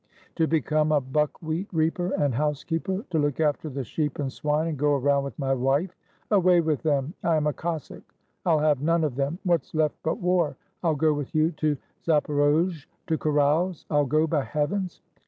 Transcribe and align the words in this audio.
To 0.37 0.47
become 0.47 0.91
a 0.91 0.99
buckwheat 0.99 1.67
reaper 1.71 2.07
and 2.15 2.33
housekeeper, 2.33 3.05
to 3.11 3.19
look 3.19 3.39
after 3.39 3.69
the 3.69 3.83
sheep 3.83 4.17
and 4.17 4.33
swine, 4.33 4.67
and 4.67 4.75
go 4.75 4.95
around 4.95 5.25
with 5.25 5.37
my 5.37 5.53
wife? 5.53 5.95
Away 6.31 6.59
with 6.59 6.81
them! 6.81 7.13
I 7.23 7.35
am 7.35 7.45
a 7.45 7.53
Cossack; 7.53 8.01
I'll 8.43 8.57
have 8.57 8.81
none 8.81 9.03
of 9.03 9.13
them! 9.13 9.37
What's 9.43 9.75
left 9.75 9.95
but 10.01 10.17
war! 10.17 10.57
I'll 10.83 10.95
go 10.95 11.13
with 11.13 11.35
you 11.35 11.51
to 11.51 11.77
Zaporozhe 12.03 12.87
to 13.05 13.17
carouse; 13.19 13.85
I'll 13.91 14.07
go, 14.07 14.25
by 14.25 14.43
Heavens!" 14.43 15.01